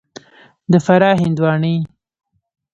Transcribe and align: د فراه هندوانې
د 0.71 0.73
فراه 0.85 1.17
هندوانې 1.21 1.75